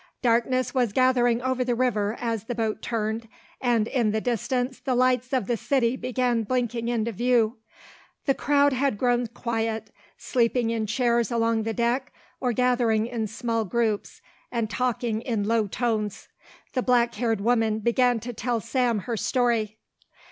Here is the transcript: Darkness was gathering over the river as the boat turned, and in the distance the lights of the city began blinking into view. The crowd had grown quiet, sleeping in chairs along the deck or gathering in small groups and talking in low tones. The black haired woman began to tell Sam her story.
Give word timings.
Darkness 0.23 0.73
was 0.73 0.93
gathering 0.93 1.43
over 1.43 1.63
the 1.63 1.75
river 1.75 2.17
as 2.19 2.45
the 2.45 2.55
boat 2.55 2.81
turned, 2.81 3.27
and 3.61 3.87
in 3.87 4.09
the 4.09 4.19
distance 4.19 4.79
the 4.79 4.95
lights 4.95 5.31
of 5.31 5.45
the 5.45 5.55
city 5.55 5.95
began 5.95 6.41
blinking 6.41 6.87
into 6.87 7.11
view. 7.11 7.57
The 8.25 8.33
crowd 8.33 8.73
had 8.73 8.97
grown 8.97 9.27
quiet, 9.27 9.91
sleeping 10.17 10.71
in 10.71 10.87
chairs 10.87 11.29
along 11.29 11.61
the 11.61 11.73
deck 11.73 12.11
or 12.39 12.51
gathering 12.51 13.05
in 13.05 13.27
small 13.27 13.63
groups 13.63 14.23
and 14.51 14.71
talking 14.71 15.21
in 15.21 15.43
low 15.47 15.67
tones. 15.67 16.29
The 16.73 16.81
black 16.81 17.13
haired 17.13 17.39
woman 17.41 17.77
began 17.77 18.19
to 18.21 18.33
tell 18.33 18.59
Sam 18.59 19.01
her 19.01 19.15
story. 19.15 19.77